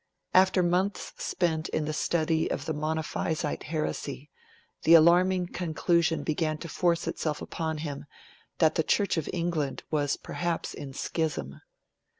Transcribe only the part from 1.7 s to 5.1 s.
the study of the Monophysite heresy, the